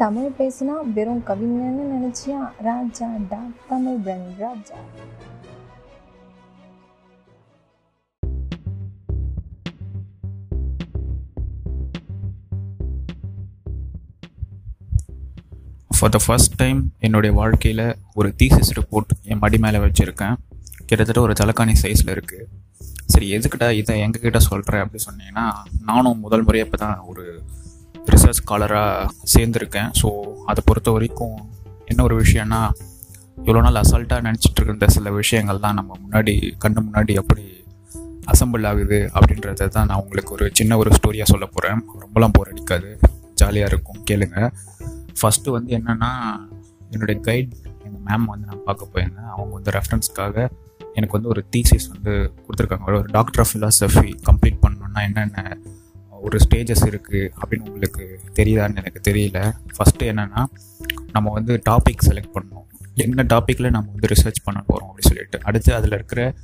தமிழ் 0.00 0.34
பேசினா 0.38 0.74
வெறும் 0.96 1.22
கவிஞன்னு 1.28 1.84
நினச்சியா? 1.94 2.38
ராஜா 2.66 3.08
டா 3.30 3.40
தமிழ் 3.70 3.98
பிரன் 4.04 4.28
ராஜா. 4.38 4.76
ஃபார் 15.96 16.14
த 16.16 16.20
ஃபஸ்ட் 16.26 16.56
டைம் 16.56 16.80
என்னுடைய 16.98 17.32
வாழ்க்கையில் 17.40 17.84
ஒரு 18.14 18.34
தீசிஸ் 18.42 18.72
ரிப்போர்ட் 18.78 19.12
என் 19.24 19.38
மடி 19.38 19.58
மேலே 19.58 19.78
வச்சுருக்கேன். 19.78 20.36
கிட்டத்தட்ட 20.88 21.20
ஒரு 21.20 21.34
தலைக்காணி 21.40 21.74
சைஸில் 21.82 22.14
இருக்குது 22.16 22.46
சரி 23.06 23.26
எதுக்கிட்ட 23.36 23.66
இதை 23.80 23.94
எங்ககிட்ட 24.06 24.40
சொல்கிறேன் 24.50 24.82
அப்படி 24.84 25.02
சொன்னீங்கன்னா 25.08 25.46
நானும் 25.90 26.20
முதல் 26.20 26.42
முறையாக 26.42 26.68
இப்போ 26.68 26.78
தான் 26.86 26.98
ஒரு 27.10 27.24
ரிசர்ச் 28.14 28.40
ஸ்காலராக 28.40 29.08
சேர்ந்துருக்கேன். 29.34 29.90
ஸோ 30.00 30.08
அதை 30.50 30.62
பொறுத்த 30.66 30.90
வரைக்கும் 30.90 31.36
என்ன 31.90 32.02
ஒரு 32.02 32.16
விஷயம்னா 32.22 32.60
இவ்வளோ 33.44 33.60
நாள் 33.66 33.80
அசால்ட்டாக 33.82 34.24
நினச்சிட்டு 34.26 34.62
இருந்த 34.64 34.86
சில 34.94 35.10
விஷயங்கள்லாம் 35.20 35.76
நம்ம 35.78 35.90
முன்னாடி 36.04 36.34
கண்ணு 36.64 36.80
முன்னாடி 36.86 37.12
எப்படி 37.22 37.44
அசம்பிள் 38.32 38.66
ஆகுது 38.70 38.98
அப்படின்றத 39.18 39.68
தான் 39.76 39.88
நான் 39.90 40.02
உங்களுக்கு 40.02 40.32
ஒரு 40.32 40.46
சின்ன 40.58 40.76
ஒரு 40.76 40.90
ஸ்டோரியாக 40.96 41.28
சொல்ல 41.32 41.46
போகிறேன் 41.46 41.80
ரொம்பலாம் 42.02 42.34
போர் 42.36 42.50
அடிக்காது. 42.52 42.90
ஜாலியாக 43.40 43.70
இருக்கும். 43.72 44.00
கேளுங்க. 44.10 44.38
ஃபஸ்ட்டு 45.20 45.54
வந்து 45.56 45.70
என்னென்னா 45.78 46.10
என்னுடைய 46.92 47.16
கைட் 47.28 47.52
எங்கள் 47.84 48.04
மேம் 48.08 48.26
வந்து 48.32 48.46
நான் 48.50 48.64
பார்க்க 48.64 48.92
போயிருந்தேன். 48.92 49.30
அவங்க 49.36 49.52
வந்து 49.58 49.72
ரெஃபரன்ஸ்க்காக 49.78 50.46
எனக்கு 50.94 51.16
வந்து 51.16 51.28
ஒரு 51.28 51.42
தீசிஸ் 51.56 51.88
வந்து 51.94 52.12
கொடுத்துருக்காங்க. 52.44 52.86
ஒரு 53.02 53.10
டாக்டர் 53.16 53.42
ஆஃப் 53.44 53.52
ஃபிலாசபி 53.52 54.08
கம்ப்ளீட் 54.28 54.60
பண்ணணுன்னா 54.64 55.02
என்னென்ன 55.08 55.58
ஒரு 56.20 56.38
ஸ்டேஜஸ் 56.38 56.86
இருக்குது 56.86 57.30
அப்படின்னு 57.40 57.68
உங்களுக்கு 57.68 58.20
தெரியுதான்னு 58.34 58.76
எனக்கு 58.76 59.00
தெரியல. 59.10 59.52
ஃபஸ்ட்டு 59.76 60.02
என்னென்னா 60.02 60.44
நம்ம 61.12 61.30
வந்து 61.32 61.62
டாபிக் 61.70 62.06
செலக்ட் 62.06 62.32
பண்ணணும். 62.34 62.66
என்ன 62.94 63.22
டாப்பிக்கில் 63.22 63.70
நம்ம 63.70 63.90
வந்து 63.90 64.08
ரிசர்ச் 64.14 64.44
பண்ண 64.44 64.62
போகிறோம் 64.66 64.94
அப்படின்னு 64.94 65.06
சொல்லிட்டு. 65.06 65.38
அடுத்து 65.42 65.74
அதில் 65.74 65.92
இருக்கிற 65.92 66.34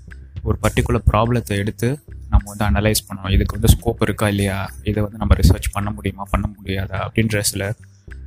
ஒரு 0.43 0.59
பர்டிகுலர் 0.63 1.03
ப்ராப்ளத்தை 1.13 1.57
எடுத்து 1.57 1.99
நம்ம 2.31 2.55
வந்து 2.55 2.81
அனலைஸ் 2.81 3.05
பண்ணணும். 3.09 3.31
இதுக்கு 3.31 3.61
வந்து 3.61 3.77
ஸ்கோப் 3.77 4.03
இருக்கா 4.03 4.29
இல்லையா? 4.29 4.71
இதை 4.83 5.03
வந்து 5.03 5.19
நம்ம 5.19 5.35
ரிசர்ச் 5.35 5.73
பண்ண 5.73 5.91
முடியுமா? 5.91 6.23
பண்ண 6.31 6.51
முடியாதா? 6.63 7.09
அப்படின்ற 7.09 7.39
சில 7.39 7.75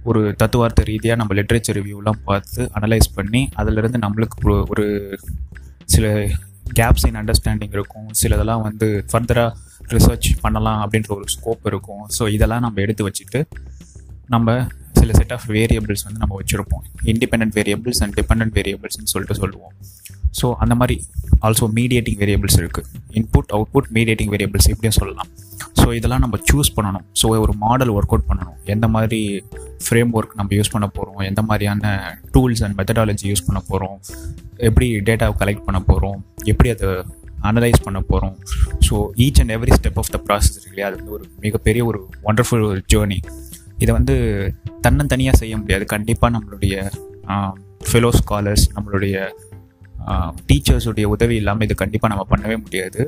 ஒரு 0.03 0.35
தத்துவார்த்த 0.35 0.83
ரீதியாக 0.83 1.23
நம்ம 1.23 1.41
லிட்ரேச்சர் 1.41 1.71
ரிவ்யூலாம் 1.71 2.23
பார்த்து 2.23 2.69
அனலைஸ் 2.79 3.13
பண்ணி 3.15 3.49
அதிலிருந்து 3.53 3.97
நம்மளுக்கு 3.97 4.45
ஒரு 4.45 4.65
ஒரு 4.69 5.19
சில 5.85 6.27
கேப்ஸ் 6.79 7.07
இன் 7.07 7.15
அண்டர்ஸ்டாண்டிங் 7.15 7.71
இருக்கும். 7.71 8.07
சிலதெல்லாம் 8.23 8.61
வந்து 8.61 9.05
ஃபர்தராக 9.11 9.51
ரிசர்ச் 9.97 10.29
பண்ணலாம் 10.43 10.81
அப்படின்ற 10.83 11.11
ஒரு 11.19 11.27
ஸ்கோப் 11.35 11.65
இருக்கும். 11.71 12.03
ஸோ 12.17 12.25
இதெல்லாம் 12.35 12.63
நம்ம 12.65 12.81
எடுத்து 12.85 13.05
வச்சுட்டு 13.07 13.41
நம்ம 14.35 14.57
சில 14.99 15.11
செட் 15.19 15.33
ஆஃப் 15.35 15.47
வேரியபிள்ஸ் 15.57 16.03
வந்து 16.07 16.21
நம்ம 16.23 16.33
வச்சுருப்போம். 16.41 16.83
இண்டிபெண்ட் 17.11 17.53
வேரியபிள்ஸ் 17.57 18.01
அண்ட் 18.05 18.15
டிபெண்ட் 18.19 18.53
வேரியபிள்ஸ்னு 18.57 19.11
சொல்லிட்டு 19.13 19.37
சொல்லுவோம். 19.41 19.73
ஸோ 20.39 20.47
அந்த 20.63 20.73
மாதிரி 20.79 20.95
ஆல்சோ 21.47 21.65
மீடியேட்டிங் 21.77 22.17
வேரியபிள்ஸ் 22.21 22.57
இருக்குது 22.61 22.87
இன்புட் 23.19 23.51
அவுட்புட் 23.57 23.87
மீடியேட்டிங் 23.97 24.31
வேரியபிள்ஸ் 24.33 24.67
இப்படியும் 24.73 24.97
சொல்லலாம். 24.99 25.29
ஸோ 25.79 25.87
இதெல்லாம் 25.97 26.23
நம்ம 26.23 26.37
சூஸ் 26.49 26.69
பண்ணணும். 26.77 27.05
ஸோ 27.21 27.27
ஒரு 27.45 27.53
மாடல் 27.63 27.91
ஒர்க் 27.95 28.13
அவுட் 28.13 28.27
பண்ணணும். 28.31 28.57
எந்த 28.73 28.87
மாதிரி 28.95 29.21
ஃப்ரேம் 29.85 30.11
ஒர்க் 30.17 30.35
நம்ம 30.39 30.49
யூஸ் 30.57 30.73
பண்ண 30.73 30.87
போகிறோம் 30.97 31.21
எந்த 31.29 31.41
மாதிரியான 31.49 31.93
டூல்ஸ் 32.35 32.61
அண்ட் 32.65 32.77
மெத்தடாலஜி 32.79 33.25
யூஸ் 33.31 33.45
பண்ண 33.47 33.61
போகிறோம் 33.69 33.97
எப்படி 34.69 34.87
டேட்டாவை 35.09 35.35
கலெக்ட் 35.41 35.65
பண்ண 35.67 35.81
போகிறோம் 35.89 36.19
எப்படி 36.51 36.69
அதை 36.75 36.89
அனலைஸ் 37.47 37.85
பண்ண 37.85 37.99
போகிறோம் 38.09 38.35
so 38.87 38.95
each 39.25 39.39
and 39.41 39.53
every 39.55 39.73
step 39.77 39.99
of 40.01 40.11
the 40.15 40.19
process 40.27 40.51
இருக்கு 40.51 40.73
இல்லையா 40.73 40.87
அது 40.89 40.97
வந்து 40.99 41.13
ஒரு 41.17 41.25
மிகப்பெரிய 41.45 41.83
ஒரு 41.85 41.99
ஒண்டர்ஃபுல் 42.29 42.65
ஒரு 42.69 42.81
ஜேர்னி 42.93 43.19
இதை 43.83 43.91
வந்து 43.95 44.15
தன்னந்தனியாக 44.85 45.35
செய்ய 45.41 45.53
முடியாது. 45.57 45.85
கண்டிப்பாக 45.85 46.31
நம்மளுடைய 46.35 46.75
ஃபெலோ 47.89 48.09
ஸ்காலர்ஸ் 48.19 48.65
நம்மளுடைய 48.75 49.15
டீச்சர்ஸுடைய 50.49 51.05
உதவி 51.15 51.35
இல்லாமல் 51.35 51.65
இது 51.67 51.75
கண்டிப்பாக 51.75 52.11
நம்ம 52.13 52.25
பண்ணவே 52.31 52.55
முடியாது. 52.65 53.01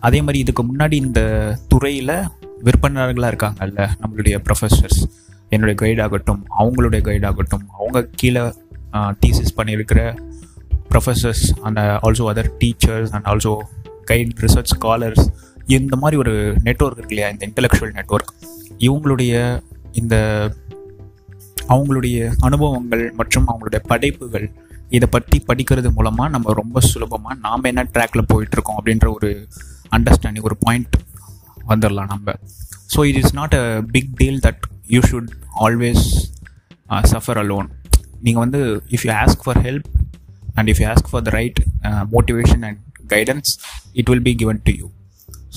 அதே 0.00 0.18
மாதிரி 0.20 0.38
இதுக்கு 0.44 0.62
முன்னாடி 0.70 0.96
இந்த 1.06 1.20
துறையில் 1.72 2.14
விற்பனர்களாக 2.66 3.30
இருக்காங்கல்ல 3.32 3.82
நம்மளுடைய 4.02 4.36
ப்ரொஃபஸர்ஸ் 4.46 5.00
என்னுடைய 5.54 5.76
கைடாகட்டும் 5.82 6.42
அவங்களுடைய 6.60 7.00
கைடாகட்டும் 7.08 7.64
அவங்க 7.78 8.02
கீழே 8.20 8.42
டீசிஸ் 9.20 9.56
பண்ணியிருக்கிற 9.56 10.00
professors 10.92 11.44
and 11.62 11.78
also 11.78 12.24
other 12.32 12.50
teachers 12.58 13.10
and 13.10 13.24
also 13.24 13.58
guide 14.06 14.32
research 14.40 14.72
scholars 14.80 15.24
இந்த 15.66 15.96
மாதிரி 15.96 16.16
ஒரு 16.16 16.32
நெட்ஒர்க் 16.64 16.96
இருக்கு 16.96 17.14
இல்லையா? 17.14 17.28
இந்த 17.28 17.46
இன்டலெக்சுவல் 17.46 18.00
நெட்ஒர்க் 18.00 18.32
இவங்களுடைய 18.78 19.62
இந்த 19.92 20.16
அவங்களுடைய 21.68 22.32
அனுபவங்கள் 22.40 23.12
மற்றும் 23.16 23.46
அவங்களுடைய 23.48 23.78
படைப்புகள் 23.86 24.52
இதை 24.88 25.08
பற்றி 25.10 25.44
படிக்கிறது 25.46 25.92
மூலமாக 25.92 26.30
நம்ம 26.30 26.52
ரொம்ப 26.52 26.80
சுலபமாக 26.80 27.38
நாம் 27.40 27.62
என்ன 27.62 27.82
ட்ராக்ல 27.82 28.22
போயிட்டுருக்கோம் 28.34 28.78
அப்படின்ற 28.78 29.14
ஒரு 29.14 29.48
அண்டர்ஸ்டாண்டிங் 29.96 30.40
ஒரு 30.40 30.56
பாயிண்ட் 30.56 30.96
வந்துடலாம் 31.68 32.06
நம்ம. 32.06 32.34
So 32.96 33.04
it 33.04 33.16
is 33.16 33.34
not 33.34 33.54
a 33.54 33.82
big 33.92 34.16
deal 34.16 34.40
that 34.42 34.62
you 34.88 35.00
should 35.00 35.30
always 35.60 36.04
suffer 36.90 37.38
alone 37.38 37.68
நீங்கள் 38.20 38.42
வந்து 38.42 38.82
if 38.90 39.06
you 39.06 39.12
ask 39.12 39.42
for 39.44 39.62
help 39.62 39.88
and 40.56 40.70
if 40.72 40.80
you 40.84 40.88
ask 40.94 41.10
for 41.12 41.24
the 41.28 41.32
right 41.38 41.60
motivation 42.14 42.64
and 42.68 42.80
guidance 43.14 43.52
it 44.00 44.10
will 44.12 44.26
be 44.28 44.34
given 44.42 44.60
to 44.68 44.74
you 44.80 44.88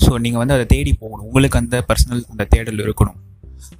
so 0.02 0.10
நீங்கள் 0.24 0.40
வந்து 0.42 0.54
அதை 0.56 0.64
தேடி 0.72 0.92
போகணும். 1.02 1.26
உங்களுக்கு 1.28 1.58
அந்த 1.60 1.76
personal 1.90 2.24
அந்த 2.32 2.44
தேடல் 2.54 2.82
இருக்கணும். 2.84 3.18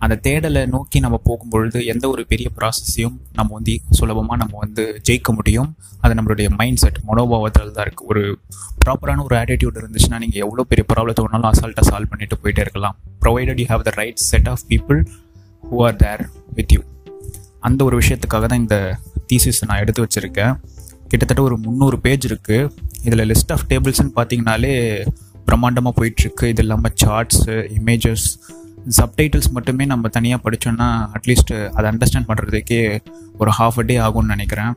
அந்த 0.04 0.14
தேடலை 0.26 0.62
நோக்கி 0.74 0.98
நம்ம 1.04 1.16
போகும்பொழுது 1.26 1.78
எந்த 1.92 2.04
ஒரு 2.12 2.22
பெரிய 2.30 2.48
ப்ராசஸையும் 2.58 3.16
நம்ம 3.38 3.50
வந்து 3.58 3.74
சுலபமாக 3.98 4.38
நம்ம 4.42 4.54
வந்து 4.64 4.84
ஜெயிக்க 5.08 5.30
முடியும். 5.38 5.68
அது 6.02 6.12
நம்மளுடைய 6.18 6.48
மைண்ட் 6.60 6.80
செட் 6.82 6.98
மனோபாவத்தில் 7.08 7.74
தான் 7.76 7.86
இருக்குது 7.86 8.08
ஒரு 8.12 8.22
ப்ராப்பரான 8.84 9.24
ஒரு 9.26 9.36
ஆட்டிடியூட் 9.40 9.78
இருந்துச்சுன்னா 9.80 10.20
நீங்கள் 10.24 10.42
எவ்வளோ 10.46 10.64
பெரிய 10.70 10.84
ப்ராப்ளத்தை 10.92 11.22
ஒன்றாலும் 11.26 11.50
அசால்ட்டாக 11.52 11.86
சால்வ் 11.90 12.10
பண்ணிட்டு 12.12 12.38
போயிட்டே 12.42 12.64
இருக்கலாம். 12.66 12.96
Provided 13.24 13.60
you 13.62 13.66
have 13.72 13.84
the 13.88 13.94
right 14.00 14.22
set 14.30 14.48
of 14.54 14.64
people 14.72 15.00
who 15.70 15.78
are 15.88 15.98
there 16.04 16.24
with 16.58 16.74
you 16.76 16.82
அந்த 17.68 17.80
ஒரு 17.88 17.98
விஷயத்துக்காக 18.02 18.46
தான் 18.52 18.62
இந்த 18.64 18.78
தீசிஸ் 19.30 19.62
நான் 19.68 19.82
எடுத்து 19.84 20.02
வச்சுருக்கேன். 20.06 20.54
கிட்டத்தட்ட 21.10 21.42
ஒரு 21.48 21.56
முந்நூறு 21.64 21.96
பேஜ் 22.04 22.26
இருக்குது 22.28 22.68
இதில் 23.06 23.28
லிஸ்ட் 23.32 23.52
ஆஃப் 23.54 23.64
டேபிள்ஸ்னு 23.70 24.12
பார்த்தீங்கனாலே 24.18 24.74
பிரம்மாண்டமாக 25.48 25.94
போயிட்டுருக்கு. 25.98 26.46
இது 26.52 26.62
இல்லாமல் 26.64 26.94
சார்ட்ஸு 27.02 27.56
இமேஜஸ் 27.78 28.26
சப்டைட்டில்ஸ் 28.98 29.50
மட்டுமே 29.56 29.84
நம்ம 29.92 30.08
தனியாக 30.16 30.40
படித்தோன்னா 30.44 30.88
அட்லீஸ்ட் 31.16 31.52
அதை 31.76 31.86
அண்டர்ஸ்டாண்ட் 31.92 32.28
பண்ணுறதுக்கே 32.30 32.80
ஒரு 33.42 33.50
ஹாஃப் 33.58 33.78
அ 33.82 33.84
டே 33.90 33.96
ஆகும்னு 34.06 34.34
நினைக்கிறேன். 34.34 34.72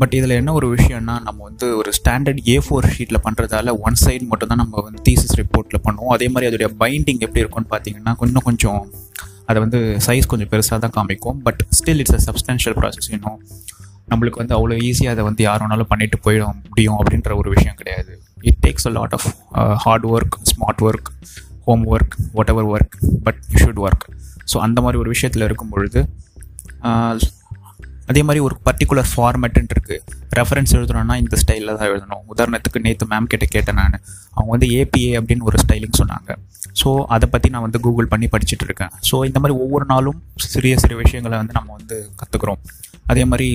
பட் 0.00 0.14
இதில் 0.18 0.36
என்ன 0.40 0.50
ஒரு 0.58 0.66
விஷயம்னா 0.74 1.14
நம்ம 1.26 1.38
வந்து 1.48 1.66
ஒரு 1.80 1.90
ஸ்டாண்டர்ட் 1.98 2.40
ஏ 2.52 2.54
ஃபோர் 2.66 2.86
ஷீட்டில் 2.96 3.22
பண்ணுறதால 3.24 3.74
ஒன் 3.86 3.98
சைடு 4.04 4.24
மட்டும்தான் 4.30 4.62
நம்ம 4.62 4.82
வந்து 4.86 5.02
தீசஸ் 5.08 5.34
ரிப்போர்ட்டில் 5.40 5.82
பண்ணுவோம். 5.86 6.12
அதே 6.16 6.28
மாதிரி 6.34 6.48
அதோடைய 6.50 6.68
பைண்டிங் 6.82 7.20
எப்படி 7.26 7.42
இருக்கும்னு 7.44 7.70
பார்த்தீங்கன்னா 7.74 8.14
இன்னும் 8.28 8.46
கொஞ்சம் 8.50 8.80
அதை 9.50 9.58
வந்து 9.64 9.78
சைஸ் 10.06 10.30
கொஞ்சம் 10.32 10.50
பெருசாக 10.52 10.78
தான் 10.84 10.94
காமிக்கும் 10.96 11.38
but 11.46 11.60
still 11.78 12.00
it's 12.02 12.16
a 12.18 12.22
substantial 12.28 12.76
process 12.78 13.10
இன்னும் 13.16 13.38
நம்மளுக்கு 14.08 14.40
வந்து 14.42 14.54
அவ்வளோ 14.56 14.76
ஈஸியாக 14.88 15.14
அதை 15.14 15.24
வந்து 15.28 15.42
யார் 15.48 15.62
வேணாலும் 15.62 15.90
பண்ணிட்டு 15.92 16.18
போயிட 16.24 16.44
முடியும் 16.70 16.98
அப்படின்ற 17.00 17.32
ஒரு 17.40 17.50
விஷயம் 17.54 17.78
கிடையாது. 17.80 18.12
It 18.50 18.60
takes 18.64 18.88
a 18.90 18.92
lot 18.98 19.14
of 19.18 19.28
hard 19.84 20.06
work 20.14 20.36
smart 20.52 20.82
work 20.88 21.10
home 21.66 21.84
work 21.94 22.16
whatever 22.54 22.68
work 22.74 22.96
but 23.26 23.40
you 23.52 23.58
should 23.64 23.82
work 23.86 24.06
so 24.52 24.58
அந்த 24.66 24.78
மாதிரி 24.84 24.98
ஒரு 25.02 25.10
விஷயத்தில் 25.14 25.46
இருக்கும் 25.48 25.72
பொழுது 25.74 26.00
uh, 26.88 27.14
அதே 28.10 28.22
மாதிரி 28.28 28.40
ஒரு 28.46 28.54
பர்டிகுலர் 28.66 29.08
ஃபார்மேட்டுன்ட்டு 29.10 29.74
இருக்குது 29.76 29.98
ரெஃபரன்ஸ் 30.38 30.72
எழுதணும்னா 30.78 31.14
இந்த 31.22 31.34
ஸ்டைலில் 31.42 31.76
தான் 31.78 31.88
எழுதணும். 31.90 32.22
உதாரணத்துக்கு 32.32 32.82
நேற்று 32.86 33.06
மேம் 33.12 33.28
கிட்ட 33.32 33.46
கேட்டேன் 33.54 33.78
நான். 33.80 33.96
அவங்க 34.36 34.50
வந்து 34.54 34.68
ஏபிஏ 34.78 35.12
அப்படின்னு 35.20 35.46
ஒரு 35.50 35.58
ஸ்டைலிங் 35.62 35.96
சொன்னாங்க. 36.00 36.30
ஸோ 36.80 36.88
அதை 37.16 37.26
பற்றி 37.34 37.48
நான் 37.54 37.64
வந்து 37.66 37.80
கூகுள் 37.86 38.10
பண்ணி 38.12 38.28
படிச்சுட்டு 38.34 38.66
இருக்கேன். 38.68 38.92
ஸோ 39.10 39.18
இந்த 39.28 39.40
மாதிரி 39.42 39.56
ஒவ்வொரு 39.64 39.86
நாளும் 39.92 40.18
சிறிய 40.54 40.76
சிறிய 40.84 40.98
விஷயங்களை 41.04 41.38
வந்து 41.42 41.56
நம்ம 41.58 41.72
வந்து 41.78 41.98
கற்றுக்குறோம் 42.22 42.60
அதே 43.10 43.24
மாதிரி 43.30 43.48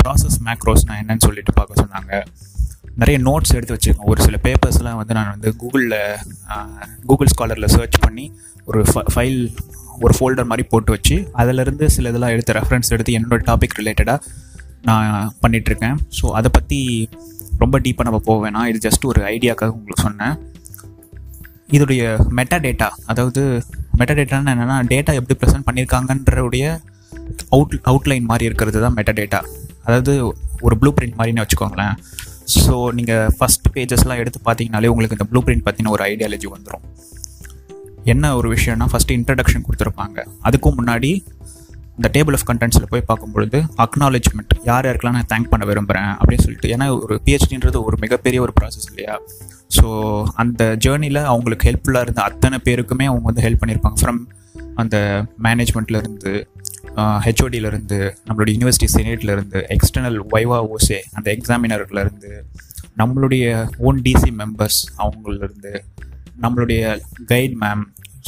ப்ராசஸ் 0.00 0.38
மேக்ரோஸ்னால் 0.48 1.00
என்னன்னு 1.02 1.26
சொல்லிட்டு 1.26 1.52
பார்க்க 1.58 1.82
சொன்னாங்க. 1.82 2.12
நிறைய 3.00 3.18
நோட்ஸ் 3.28 3.54
எடுத்து 3.56 3.74
வச்சுருக்கேன். 3.76 4.08
ஒரு 4.12 4.20
சில 4.26 4.38
பேப்பர்ஸ்லாம் 4.46 4.98
வந்து 5.00 5.14
நான் 5.18 5.30
வந்து 5.34 5.50
கூகுளில் 5.60 5.98
கூகுள் 7.10 7.32
ஸ்காலரில் 7.34 7.72
சர்ச் 7.76 7.98
பண்ணி 8.06 8.24
ஒரு 8.70 8.80
ஃபைல் 9.12 9.40
ஒரு 10.04 10.14
ஃபோல்டர் 10.18 10.48
மாதிரி 10.50 10.64
போட்டு 10.72 10.90
வச்சு 10.96 11.16
அதிலிருந்து 11.40 11.86
சில 11.94 12.10
இதெல்லாம் 12.12 12.34
எடுத்து 12.34 12.56
ரெஃபரன்ஸ் 12.58 12.92
எடுத்து 12.94 13.16
என்னோடய 13.18 13.46
டாபிக் 13.50 13.76
ரிலேட்டடாக 13.80 14.18
நான் 14.88 15.32
பண்ணிகிட்ருக்கேன் 15.42 15.98
ஸோ 16.18 16.26
அதை 16.38 16.50
பற்றி 16.58 16.80
ரொம்ப 17.62 17.76
டீப்பாக 17.84 18.06
நம்ம 18.08 18.20
போக 18.28 18.38
வேணாம். 18.44 18.66
இது 18.70 18.78
ஜஸ்ட் 18.88 19.04
ஒரு 19.10 19.20
ஐடியாக்காக 19.34 19.74
உங்களுக்கு 19.78 20.06
சொன்னேன். 20.06 20.34
இதோடைய 21.76 22.02
மெட்டா 22.38 22.56
டேட்டா 22.66 22.88
அதாவது 23.12 23.42
மெட்டா 23.98 24.14
டேட்டான்னு 24.18 24.52
என்னென்னா 24.54 24.78
டேட்டா 24.92 25.12
எப்படி 25.18 25.36
ப்ரெசென்ட் 25.42 25.66
பண்ணியிருக்காங்கன்றவுடைய 25.68 26.64
அவுட் 27.54 27.74
அவுட்லைன் 27.90 28.28
மாதிரி 28.30 28.44
இருக்கிறது 28.50 28.80
தான் 28.84 28.96
மெட்டா 28.98 29.12
டேட்டா 29.20 29.40
அதாவது 29.86 30.12
ஒரு 30.66 30.74
ப்ளூ 30.80 30.90
பிரிண்ட் 30.96 31.16
மாதிரின்னு 31.18 31.44
வச்சுக்கோங்களேன். 31.44 31.94
ஸோ 32.62 32.74
நீங்கள் 32.98 33.30
ஃபஸ்ட் 33.38 33.68
பேஜஸ்லாம் 33.74 34.20
எடுத்து 34.22 34.40
பார்த்தீங்கனாலே 34.48 34.90
உங்களுக்கு 34.92 35.16
இந்த 35.18 35.26
ப்ளூ 35.30 35.42
பிரிண்ட் 35.46 35.66
பற்றின 35.68 35.92
ஒரு 35.96 36.04
ஐடியாலஜி 36.12 36.48
வந்துடும் 36.54 36.86
என்ன 38.12 38.34
ஒரு 38.38 38.48
விஷயம்னா 38.54 38.86
ஃபஸ்ட்டு 38.92 39.16
இன்ட்ரடக்ஷன் 39.18 39.64
கொடுத்துருப்பாங்க. 39.66 40.18
அதுக்கும் 40.48 40.76
முன்னாடி 40.80 41.10
இந்த 41.98 42.08
டேபிள் 42.14 42.36
ஆஃப் 42.36 42.46
கண்டென்ட்ஸில் 42.48 42.88
போய் 42.92 43.04
பார்க்கும்பொழுது 43.08 43.58
அக்னாலேஜ்மெண்ட் 43.84 44.52
யார் 44.68 44.86
யாருக்கெல்லாம் 44.86 45.18
நான் 45.18 45.28
தேங்க் 45.32 45.50
பண்ண 45.52 45.64
விரும்புகிறேன் 45.70 46.12
அப்படின்னு 46.18 46.44
சொல்லிட்டு 46.44 46.70
ஏன்னா 46.74 46.86
ஒரு 47.04 47.16
பிஹெச்டின்றது 47.26 47.80
ஒரு 47.88 47.96
மிகப்பெரிய 48.04 48.40
ஒரு 48.46 48.52
ப்ராசஸ் 48.58 48.88
இல்லையா? 48.90 49.14
ஸோ 49.76 49.86
அந்த 50.42 50.62
ஜேர்னியில் 50.84 51.20
அவங்களுக்கு 51.32 51.68
ஹெல்ப்ஃபுல்லாக 51.68 52.06
இருந்த 52.06 52.22
அத்தனை 52.28 52.58
பேருக்குமே 52.68 53.06
அவங்க 53.10 53.26
வந்து 53.30 53.44
ஹெல்ப் 53.46 53.60
பண்ணியிருப்பாங்க. 53.62 53.98
ஃப்ரம் 54.02 54.20
அந்த 54.82 54.96
மேனேஜ்மெண்ட்லேருந்து 55.46 56.32
ஹெச்ஓடியிலேருந்து 56.96 58.14
நம்மளோட 58.26 58.48
யூனிவர்சிட்டி 58.48 58.88
செனேட்லேருந்து 58.94 59.66
எக்ஸ்டர்னல் 59.68 60.18
வைவா 60.32 60.74
ஓசே 60.74 60.98
அந்த 61.12 61.36
எக்ஸாமினர்லேருந்து 61.36 62.42
நம்மளுடைய 62.98 63.68
ஓன் 63.78 64.02
டிசி 64.02 64.30
மெம்பர்ஸ் 64.38 64.80
அவங்களிருந்து 64.96 65.82
நம்மளுடைய 66.40 67.00
guide 67.26 67.54
ma'am 67.60 67.84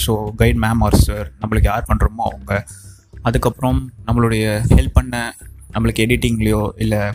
so 0.06 0.30
guide 0.38 0.56
ma'am 0.56 0.80
or 0.80 0.94
sir 0.94 1.32
நம்மளுக்கு 1.40 1.62
யார் 1.62 1.84
பண்ணுறோமோ 1.88 2.16
அவங்க 2.16 2.66
அதுக்கப்புறம் 3.22 3.92
நம்மளுடைய 4.06 4.64
ஹெல்ப் 4.68 4.92
பண்ண 4.92 5.34
நம்மளுக்கு 5.72 6.04
எடிட்டிங்லேயோ 6.06 6.70
இல்லை 6.76 7.12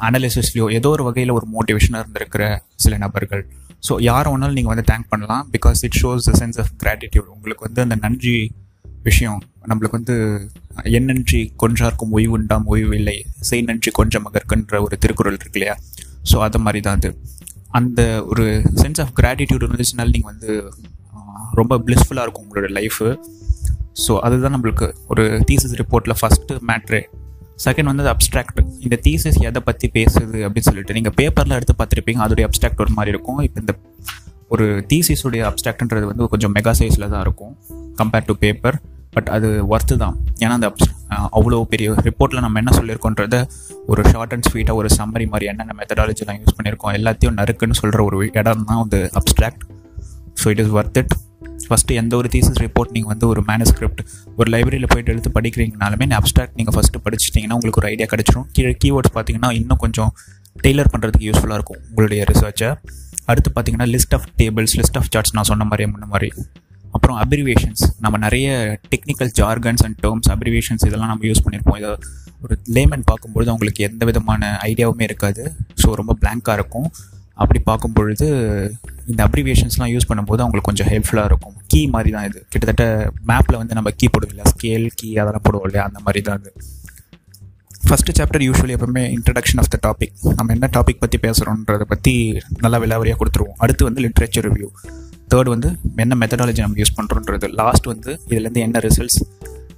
அனலிசிஸ்லேயோ 0.00 0.72
ஏதோ 0.72 0.88
ஒரு 0.88 1.04
வகையில் 1.04 1.30
ஒரு 1.30 1.46
மோட்டிவேஷனாக 1.52 1.98
இருந்திருக்கிற 1.98 2.62
சில 2.76 2.96
நபர்கள். 2.96 3.48
ஸோ 3.88 4.02
யாரை 4.02 4.32
வேணாலும் 4.32 4.52
நீங்கள் 4.52 4.74
வந்து 4.74 4.94
தேங்க் 4.94 5.08
பண்ணலாம் 5.08 5.50
because 5.52 5.74
it 5.80 5.98
shows 6.02 6.30
the 6.30 6.46
sense 6.46 6.58
of 6.58 6.70
gratitude 6.82 7.26
உங்களுக்கு 7.26 7.64
வந்து 7.64 7.82
அந்த 7.82 7.94
நன்றி 7.94 8.54
விஷயம். 9.08 9.40
நம்மளுக்கு 9.70 9.98
வந்து 9.98 10.16
என் 10.96 11.08
நன்றி 11.10 11.40
கொஞ்சாருக்கும் 11.62 12.12
ஓய்வுண்டாம் 12.16 12.66
ஓய்வு 12.72 12.94
இல்லை 13.00 13.16
செய் 13.48 13.64
நன்றி 13.68 13.90
கொஞ்சம் 14.00 14.24
மகற்கன்ற 14.26 14.80
ஒரு 14.86 14.96
திருக்குறள் 15.02 15.38
இருக்கு 15.38 15.58
இல்லையா? 15.60 15.76
ஸோ 16.30 16.36
அது 16.46 16.58
மாதிரி 16.64 16.80
தான் 16.86 16.98
அது. 16.98 17.10
அந்த 17.78 18.00
ஒரு 18.32 18.44
சென்ஸ் 18.82 19.00
ஆஃப் 19.04 19.12
கிராட்டிடியூட் 19.20 19.64
இருந்துச்சுனால 19.66 20.12
நீங்கள் 20.16 20.32
வந்து 20.32 20.50
ரொம்ப 21.60 21.74
பிளிஸ்ஃபுல்லாக 21.86 22.24
இருக்கும் 22.26 22.44
உங்களோட 22.46 22.68
லைஃபு 22.78 23.08
ஸோ 24.04 24.12
அதுதான் 24.26 24.54
நம்மளுக்கு 24.56 24.86
ஒரு 25.12 25.24
தீசஸ் 25.50 25.74
ரிப்போர்ட்டில் 25.80 26.18
ஃபஸ்ட்டு 26.20 26.54
மேட்ரு 26.70 27.00
செகண்ட் 27.64 27.90
வந்து 27.90 28.04
அப்ட்ராக்ட் 28.12 28.60
இந்த 28.84 28.96
தீசஸ் 29.06 29.38
எதை 29.48 29.60
பற்றி 29.68 29.86
பேசுது 29.96 30.38
அப்படின்னு 30.46 30.68
சொல்லிட்டு 30.68 30.96
நீங்கள் 30.98 31.14
பேப்பரில் 31.20 31.56
எடுத்து 31.58 31.74
பார்த்துருப்பீங்க 31.80 32.22
அதோடைய 32.26 32.46
அப்ட்ராக்ட் 32.48 32.82
ஒரு 32.84 32.92
மாதிரி 32.96 33.12
இருக்கும். 33.14 33.40
இப்போ 33.46 33.60
இந்த 33.64 33.74
ஒரு 34.54 34.64
தீசிஸுடைய 34.90 35.42
அப்ட்ராக்ட்ன்றது 35.50 36.06
வந்து 36.10 36.28
கொஞ்சம் 36.32 36.54
மெகா 36.56 36.72
சைஸில் 36.80 37.10
தான் 37.14 37.24
இருக்கும் 37.26 37.54
கம்பேர்ட் 38.00 38.28
டு 38.30 38.34
பேப்பர் 38.44 38.76
பட் 39.14 39.28
அது 39.36 39.48
ஒர்த்து 39.74 39.96
தான். 40.04 40.16
ஏன்னா 40.42 40.54
அந்த 40.58 40.68
அவ்வளோ 41.38 41.58
பெரிய 41.72 41.88
ரிப்போர்ட்டில் 42.08 42.44
நம்ம 42.44 42.58
என்ன 42.62 42.72
சொல்லியிருக்கோன்றத 42.78 43.36
ஒரு 43.92 44.02
ஷார்ட் 44.12 44.32
அண்ட் 44.36 44.46
ஸ்வீட்டாக 44.50 44.80
ஒரு 44.80 44.88
சம்மரி 44.98 45.26
மாதிரி 45.32 45.48
என்னென்ன 45.52 45.76
மெத்தடாலஜிலாம் 45.80 46.40
யூஸ் 46.42 46.56
பண்ணியிருக்கோம் 46.56 46.94
எல்லாத்தையும் 46.98 47.36
நறுக்குன்னு 47.40 47.78
சொல்கிற 47.80 48.02
ஒரு 48.08 48.18
இடம் 48.40 48.64
தான் 48.70 48.80
வந்து 48.82 49.00
abstract 49.20 49.62
so 50.42 50.48
it 50.54 50.62
is 50.64 50.72
worth 50.78 50.98
it 51.02 51.14
first 51.68 51.98
எந்த 52.00 52.14
ஒரு 52.20 52.28
தீசஸ் 52.34 52.60
ரிப்போர்ட் 52.64 52.92
நீங்கள் 52.94 53.12
வந்து 53.12 53.26
ஒரு 53.32 53.40
மேனஸ்கிரிப்ட் 53.50 54.00
ஒரு 54.40 54.48
லைப்ரரியில் 54.54 54.90
போய்ட்டு 54.92 55.12
எடுத்து 55.12 55.30
படிக்கிறீங்கனாலுமே 55.36 56.08
அப்ட்ராக்ட் 56.18 56.56
நீங்கள் 56.60 56.74
ஃபஸ்ட்டு 56.76 57.02
படிச்சிட்டிங்கன்னா 57.04 57.56
உங்களுக்கு 57.58 57.80
ஒரு 57.82 57.88
ஐடியா 57.92 58.06
கிடச்சிரும். 58.12 58.46
கீழே 58.56 58.72
கீவேர்ட்ஸ் 58.82 59.14
பார்த்தீங்கன்னா 59.16 59.50
இன்னும் 59.60 59.80
கொஞ்சம் 59.84 60.10
டெய்லர் 60.56 60.90
பண்ணுறதுக்கு 60.92 61.28
யூஸ்ஃபுல்லாக 61.30 61.58
இருக்கும் 61.60 61.80
உங்களுடைய 61.88 62.24
ரிசர்ச்சை 62.32 62.70
அடுத்து 63.30 63.50
பார்த்தீங்கன்னா 63.54 63.88
list 63.94 64.14
of 64.18 64.26
tables 64.40 64.76
list 64.80 64.98
of 65.00 65.08
charts 65.12 65.34
நான் 65.36 65.48
சொன்ன 65.50 65.66
மாதிரி 65.70 65.84
முன்ன 65.92 66.06
மாதிரி. 66.14 66.28
அப்புறம் 66.94 67.16
அப்ரிவேஷன்ஸ் 67.24 67.82
நம்ம 68.04 68.16
நிறைய 68.26 68.48
technical 68.92 69.32
jargons 69.40 69.82
and 69.86 69.98
terms 70.04 70.30
abbreviations 70.34 70.84
இதெல்லாம் 70.88 71.10
நம்ம 71.12 71.26
யூஸ் 71.30 71.42
பண்ணியிருப்போம் 71.44 71.78
இதை 71.80 71.90
ஒரு 72.44 72.54
லேமன் 72.76 73.04
பார்க்கும்பொழுது 73.10 73.50
அவங்களுக்கு 73.52 73.84
எந்த 73.88 74.04
விதமான 74.10 74.50
ஐடியாவுமே 74.70 75.04
இருக்காது. 75.08 75.42
ஸோ 75.82 75.88
ரொம்ப 76.00 76.12
பிளாங்காக 76.22 76.56
இருக்கும். 76.58 76.88
அப்படி 77.42 77.60
பார்க்கும் 77.68 77.94
பொழுது 77.98 78.26
இந்த 79.10 79.20
அப்ரிவேஷன்ஸ்லாம் 79.26 79.92
யூஸ் 79.92 80.08
பண்ணும்போது 80.10 80.42
அவங்களுக்கு 80.44 80.68
கொஞ்சம் 80.70 80.88
ஹெல்ப்ஃபுல்லாக 80.90 81.30
இருக்கும். 81.30 81.54
கீ 81.72 81.80
மாதிரி 81.94 82.10
தான் 82.16 82.26
இது. 82.28 82.40
கிட்டத்தட்ட 82.52 82.84
மேப்பில் 83.30 83.58
வந்து 83.60 83.76
நம்ம 83.78 83.92
கீ 84.00 84.08
போடுவோம் 84.14 84.34
இல்லை 84.34 84.46
ஸ்கேல் 84.52 84.86
கீ 85.00 85.08
அதெல்லாம் 85.22 85.44
போடுவோம் 85.46 85.66
இல்லையா? 85.68 85.84
அந்த 85.88 86.00
மாதிரி 86.06 86.22
தான் 86.28 86.40
இது. 86.42 86.52
ஃபஸ்ட்டு 87.88 88.14
சாப்டர் 88.18 88.44
யூஸ்வலி 88.48 88.74
எப்பவுமே 88.76 89.02
இன்ட்ரடக்ஷன் 89.16 89.60
ஆஃப் 89.62 89.72
த 89.74 89.78
டாபிக் 89.86 90.14
நம்ம 90.38 90.52
என்ன 90.56 90.68
டாபிக் 90.76 91.02
பற்றி 91.02 91.18
பேசுகிறோன்றதை 91.24 91.86
பற்றி 91.94 92.14
நல்லா 92.64 92.80
விலாவரியாக 92.84 93.18
கொடுத்துருவோம். 93.22 93.58
அடுத்து 93.64 93.88
வந்து 93.88 94.02
லிட்ரேச்சர் 94.06 94.46
ரிவ்யூ 94.48 94.70
தேர்ட் 95.32 95.50
வந்து 95.54 95.68
என்ன 96.04 96.16
மெத்தடாலஜி 96.20 96.62
நம்ம 96.64 96.80
யூஸ் 96.82 96.96
பண்ணுறோன்றது 96.98 97.48
லாஸ்ட் 97.60 97.86
வந்து 97.92 98.10
இதுலேருந்து 98.28 98.62
என்ன 98.66 98.80
ரிசல்ட்ஸ் 98.86 99.20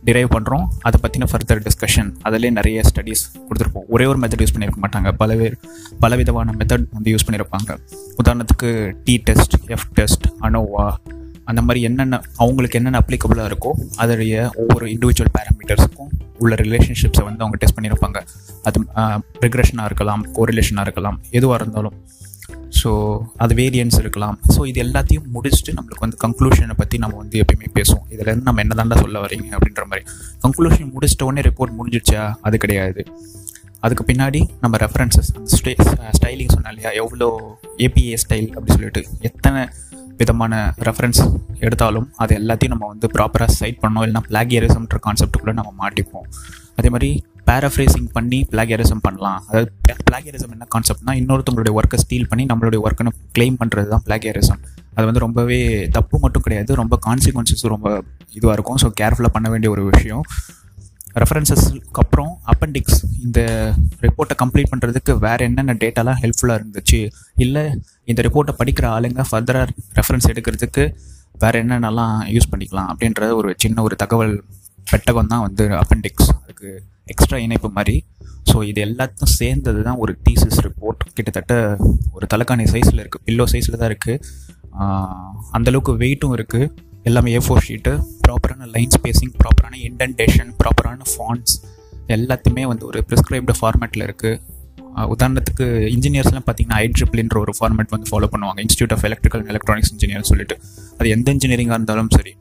டிரைவ் 0.09 0.29
பண்ணுறோம் 0.35 0.67
அதை 0.87 0.97
பற்றின 1.05 1.27
ஃபர்தர் 1.31 1.61
டிஸ்கஷன் 1.67 2.11
அதிலே 2.27 2.51
நிறைய 2.59 2.83
ஸ்டடீஸ் 2.89 3.23
கொடுத்துருப்போம். 3.47 3.87
ஒரே 3.95 4.05
ஒரு 4.05 4.19
மெத்தட் 4.23 4.43
யூஸ் 4.45 4.55
பண்ணியிருக்க 4.55 4.81
மாட்டாங்க. 4.85 5.11
பல 5.23 5.37
பேர் 5.37 5.57
பல 6.05 6.17
விதமான 6.17 6.55
மெத்தட் 6.59 6.87
வந்து 6.97 7.13
யூஸ் 7.15 7.27
பண்ணியிருப்பாங்க 7.27 7.79
உதாரணத்துக்கு 8.23 8.71
T 9.05 9.17
test 9.29 9.57
F 9.67 9.89
test 9.99 10.27
ANOVA 10.41 10.87
அந்த 11.51 11.61
மாதிரி 11.63 11.81
என்னென்ன 11.89 12.21
அவங்களுக்கு 12.37 12.79
என்னென்ன 12.79 13.01
அப்ளிகபிளாக 13.03 13.49
இருக்கோ 13.51 13.73
அதோடைய 14.03 14.37
ஒவ்வொரு 14.63 14.87
இண்டிவிஜுவல் 14.87 15.35
பேராமீட்டர்ஸுக்கும் 15.37 16.13
உள்ள 16.39 16.55
ரிலேஷன்ஷிப்ஸை 16.55 17.25
வந்து 17.29 17.43
அவங்க 17.45 17.59
டெஸ்ட் 17.63 17.77
பண்ணியிருப்பாங்க 17.77 18.19
அது 18.69 18.81
ரிக்ரெஷனாக 19.45 19.85
இருக்கலாம் 19.85 20.23
கோரிலேஷனாக 20.39 20.87
இருக்கலாம் 20.89 21.19
எதுவாக 21.31 21.59
இருந்தாலும். 21.63 21.95
ஸோ 22.81 22.91
அது 23.43 23.53
வேரியன்ஸ் 23.61 23.99
இருக்கலாம். 24.03 24.37
ஸோ 24.55 24.61
இது 24.71 24.79
எல்லாத்தையும் 24.85 25.27
முடிச்சுட்டு 25.35 25.75
நம்மளுக்கு 25.77 26.05
வந்து 26.05 26.19
கன்க்ளூஷனை 26.25 26.77
பற்றி 26.81 26.99
நம்ம 27.05 27.17
வந்து 27.23 27.37
எப்பயுமே 27.43 27.71
பேசுவோம். 27.79 28.05
இதுலேருந்து 28.15 28.49
நம்ம 28.49 28.63
என்ன 28.65 28.77
தாண்டா 28.81 28.99
சொல்ல 29.05 29.21
வரீங்க 29.25 29.49
அப்படின்ற 29.59 29.85
மாதிரி. 29.91 30.05
கன்க்ளூஷன் 30.45 30.93
முடிச்சிட்ட 30.95 31.25
உடனே 31.31 31.45
ரிப்போர்ட் 31.49 31.77
முடிஞ்சிடுச்சா? 31.79 32.23
அது 32.49 32.59
கிடையாது. 32.65 33.03
அதுக்கு 33.87 34.05
பின்னாடி 34.13 34.41
நம்ம 34.61 34.77
ரெஃபரன்சஸ் 34.85 35.31
அந்த 35.39 35.57
ஸ்டே 35.59 35.73
ஸ்டைலிங் 36.19 36.53
சொன்னோம் 36.55 36.73
இல்லையா? 36.75 36.91
எவ்வளோ 37.03 37.29
ஏபிஏ 37.87 38.17
ஸ்டைல் 38.23 38.49
அப்படி 38.55 38.73
சொல்லிட்டு 38.77 39.03
எத்தனை 39.29 39.63
விதமான 40.21 40.61
ரெஃபரன்ஸ் 40.89 41.21
எடுத்தாலும் 41.67 42.07
அது 42.23 42.33
எல்லாத்தையும் 42.41 42.75
நம்ம 42.75 42.87
வந்து 42.93 43.09
ப்ராப்பராக 43.17 43.55
சைட் 43.61 43.81
பண்ணோம் 43.83 44.05
இல்லைனா 44.07 44.23
பிளாகியரிசம்ன்ற 44.29 44.99
கூட 45.43 45.53
நம்ம 45.59 45.73
மாட்டிப்போம். 45.83 46.29
அதே 46.79 46.89
மாதிரி 46.95 47.11
பேராஃப்ரேசிங் 47.49 48.09
பண்ணி 48.17 48.39
பிளாகியரிசம் 48.53 49.03
பண்ணலாம். 49.07 49.41
அதாவது 49.49 49.71
பிளாகியரிசம் 50.09 50.53
என்ன 50.57 50.69
கான்செப்ட்னா 50.75 51.15
இன்னொருத்தவங்களுடைய 51.21 51.75
ஒர்க்கை 51.81 51.99
ஸ்டீல் 52.05 52.29
பண்ணி 52.31 52.45
நம்மளுடைய 52.53 52.81
ஒர்க்குன்னு 52.87 53.13
கிளைம் 53.37 53.59
பண்ணுறது 53.63 53.89
தான் 53.95 54.05
பிளாகியரிசம் 54.07 54.61
அது 54.97 55.07
வந்து 55.09 55.23
ரொம்பவே 55.27 55.59
தப்பு 55.97 56.17
மட்டும் 56.25 56.45
கிடையாது 56.47 56.75
ரொம்ப 56.83 56.95
கான்சிக்வன்சஸ் 57.07 57.65
ரொம்ப 57.75 57.89
இதுவாக 58.39 58.55
இருக்கும். 58.57 58.79
ஸோ 58.83 58.89
கேர்ஃபுல்லாக 59.01 59.35
பண்ண 59.37 59.49
வேண்டிய 59.55 59.71
ஒரு 59.75 59.83
விஷயம். 59.91 60.23
ரெஃபரன்சஸ்க்கு 61.23 62.01
அப்புறம் 62.03 62.33
அப்பண்டிக்ஸ் 62.53 62.99
இந்த 63.27 63.41
ரிப்போர்ட்டை 64.07 64.37
கம்ப்ளீட் 64.43 64.71
பண்ணுறதுக்கு 64.73 65.13
வேறு 65.27 65.45
என்னென்ன 65.49 65.77
டேட்டாலாம் 65.83 66.19
ஹெல்ப்ஃபுல்லாக 66.23 66.61
இருந்துச்சு? 66.61 67.01
இல்லை 67.45 67.63
இந்த 68.11 68.21
ரிப்போர்ட்டை 68.27 68.55
படிக்கிற 68.61 68.89
ஆளுங்க 68.97 69.25
ஃபர்தராக 69.31 69.69
ரெஃபரன்ஸ் 70.01 70.29
எடுக்கிறதுக்கு 70.33 70.85
வேறு 71.45 71.63
என்னென்னலாம் 71.65 72.19
யூஸ் 72.35 72.51
பண்ணிக்கலாம் 72.53 72.91
அப்படின்ற 72.93 73.31
ஒரு 73.39 73.51
சின்ன 73.65 73.83
ஒரு 73.87 73.97
தகவல் 74.03 74.37
பெட்டகம் 74.93 75.33
தான் 75.33 75.45
வந்து 75.47 75.65
அப்பண்டிக்ஸ் 75.81 76.31
அதுக்கு 76.43 76.69
எக்ஸ்ட்ரா 77.13 77.39
இணைப்பு 77.47 77.69
மாதிரி. 77.79 77.97
ஸோ 78.51 78.57
இது 78.71 78.81
எல்லாத்தையும் 78.89 79.33
சேர்ந்தது 79.41 79.81
தான் 79.87 80.01
ஒரு 80.05 80.13
டீசஸ் 80.27 80.61
ரிப்போர்ட் 80.67 81.01
கிட்டத்தட்ட 81.17 81.55
ஒரு 82.17 82.27
தலைக்காணி 82.33 82.67
சைஸில் 82.75 83.01
இருக்குது 83.05 83.25
பில்லோ 83.29 83.47
சைஸில் 83.53 83.79
தான் 83.83 83.91
இருக்குது 83.93 84.21
அந்தளவுக்கு 85.57 85.93
வெயிட்டும் 86.03 86.35
இருக்குது 86.39 86.67
எல்லாமே 87.09 87.33
ஏ 87.37 87.41
ஃபோர் 87.47 87.65
ஷீட்டு 87.69 87.93
ப்ராப்பரான 88.25 88.69
லைன் 88.75 88.93
ஸ்பேசிங் 88.97 89.33
ப்ராப்பரான 89.41 89.75
இன்டென்டேஷன் 89.89 90.51
ப்ராப்பரான 90.61 91.07
ஃபாண்ட்ஸ் 91.13 91.57
எல்லாத்தையுமே 92.17 92.65
வந்து 92.73 92.85
ஒரு 92.91 93.01
ப்ரிஸ்கிரைப்டு 93.09 93.55
ஃபார்மேட்டில் 93.61 94.05
இருக்குது 94.09 94.55
உதாரணத்துக்கு 95.15 95.65
இன்ஜினியர்ஸ்லாம் 95.95 96.45
பார்த்தீங்கன்னா 96.47 96.79
ஐ 96.83 96.87
ட்ரிபிள்ன்ற 96.97 97.39
ஒரு 97.45 97.53
ஃபார்மேட் 97.57 97.91
வந்து 97.95 98.09
ஃபாலோ 98.11 98.29
பண்ணுவாங்க. 98.35 98.61
Institute 98.67 98.93
of 98.97 99.05
electrical 99.09 99.41
and 99.43 99.53
electronics 99.55 99.93
இன்ஜினியர்னு 99.95 100.29
சொல்லிட்டு. 100.31 100.57
அது 100.99 101.09
எந்த 101.17 101.29
இன்ஜினியரிங்காக 101.37 101.79
இருந்தாலும் 101.81 102.11
சரி. 102.17 102.33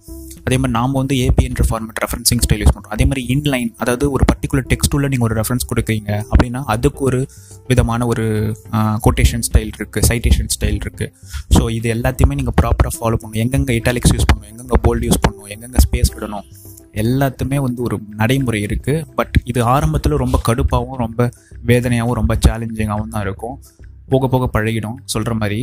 அதே 0.47 0.57
மாதிரி 0.61 0.73
நாம் 0.77 0.97
வந்து 1.01 1.15
ஏபிஎன்ற 1.25 1.63
ஃபார்மேட் 1.69 1.99
ரெஃபரன்சிங் 2.03 2.41
ஸ்டைல் 2.45 2.61
யூஸ் 2.63 2.73
பண்ணுறோம் 2.75 2.95
அதே 2.95 3.05
மாதிரி 3.09 3.23
இன்லைன் 3.35 3.71
அதாவது 3.83 4.05
ஒரு 4.15 4.23
பர்டிகுலர் 4.31 4.67
டெக்ஸ்ட்டுள்ள 4.71 5.07
நீங்கள் 5.13 5.27
ஒரு 5.29 5.37
ரெஃபரன்ஸ் 5.39 5.67
கொடுக்குறீங்க 5.71 6.11
அப்படின்னா 6.31 6.61
அதுக்கு 6.73 7.01
ஒரு 7.09 7.19
விதமான 7.69 8.05
ஒரு 8.13 8.25
கோட்டேஷன் 9.05 9.45
ஸ்டைல் 9.47 9.71
இருக்குது 9.77 10.05
சைட்டேஷன் 10.09 10.51
ஸ்டைல் 10.55 10.79
இருக்குது 10.83 11.11
ஸோ 11.55 11.63
இது 11.77 11.89
எல்லாத்தையுமே 11.95 12.37
நீங்கள் 12.41 12.57
ப்ராப்பராக 12.61 12.93
ஃபாலோ 12.97 13.17
பண்ணணும். 13.21 13.41
எங்கெங்கே 13.43 13.75
இட்டாலிக்ஸ் 13.79 14.13
யூஸ் 14.15 14.27
பண்ணணும் 14.31 14.51
எங்கெங்கே 14.51 14.79
போல்டு 14.85 15.07
யூஸ் 15.09 15.21
பண்ணணும் 15.25 15.51
எங்கெங்கே 15.55 15.81
ஸ்பேஸ் 15.85 16.13
விடணும் 16.15 16.45
எல்லாத்துமே 17.03 17.57
வந்து 17.65 17.81
ஒரு 17.87 17.95
நடைமுறை 18.19 18.59
இருக்குது 18.67 19.01
பட் 19.17 19.35
இது 19.51 19.59
ஆரம்பத்தில் 19.75 20.21
ரொம்ப 20.23 20.37
கடுப்பாகவும் 20.47 21.01
ரொம்ப 21.05 21.21
வேதனையாகவும் 21.71 22.17
ரொம்ப 22.19 22.33
சேலஞ்சிங்காகவும் 22.45 23.13
தான் 23.15 23.25
இருக்கும். 23.27 23.55
போக 24.11 24.27
போக 24.33 24.45
பழகிடும். 24.55 24.97
சொல்கிற 25.13 25.33
மாதிரி 25.41 25.59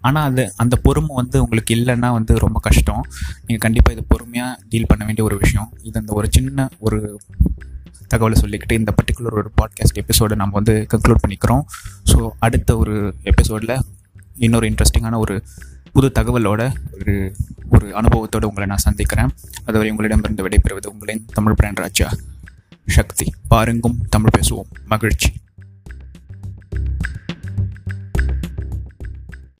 ஆனால் 0.00 0.24
அது 0.30 0.52
அந்த 0.56 0.76
பொறுமை 0.76 1.14
வந்து 1.14 1.42
உங்களுக்கு 1.42 1.74
இல்லைன்னா 1.74 2.10
வந்து 2.12 2.38
ரொம்ப 2.38 2.58
கஷ்டம். 2.58 3.02
நீங்கள் 3.40 3.64
கண்டிப்பாக 3.66 3.96
இது 3.98 4.06
பொறுமையாக 4.08 4.58
டீல் 4.68 4.86
பண்ண 4.86 5.04
வேண்டிய 5.04 5.24
ஒரு 5.28 5.38
விஷயம். 5.38 5.68
இது 5.82 5.98
அந்த 6.00 6.12
ஒரு 6.12 6.28
சின்ன 6.30 6.68
ஒரு 6.78 7.20
தகவலை 8.14 8.36
சொல்லிக்கிட்டு 8.40 8.72
இந்த 8.72 8.92
பர்டிகுலர் 8.98 9.38
ஒரு 9.40 9.50
பாட்காஸ்ட் 9.60 10.00
எபிசோடை 10.02 10.36
நம்ம 10.36 10.52
வந்து 10.52 10.86
கன்க்ளூட் 10.94 11.22
பண்ணிக்கிறோம். 11.22 11.62
ஸோ 12.12 12.30
அடுத்த 12.38 12.76
ஒரு 12.76 13.14
எபிசோடில் 13.22 13.74
இன்னொரு 14.38 14.70
இன்ட்ரெஸ்டிங்கான 14.70 15.18
ஒரு 15.18 15.42
புது 15.92 16.08
தகவலோட 16.14 16.62
ஒரு 16.98 17.36
ஒரு 17.68 17.86
அனுபவத்தோடு 18.00 18.44
உங்களை 18.44 18.66
நான் 18.66 18.86
சந்திக்கிறேன். 18.86 19.30
அதுவரை 19.64 19.90
உங்களிடமிருந்து 19.90 20.48
விடைபெறுவது 20.48 20.86
உங்களின் 20.86 21.24
தமிழ் 21.32 21.54
பிரான் 21.54 21.74
ராஜா 21.74 22.08
சக்தி. 22.86 23.26
பாருங்கும் 23.48 23.98
தமிழ் 24.08 24.34
பேசுவோம். 24.38 24.70
மகிழ்ச்சி. 24.84 25.30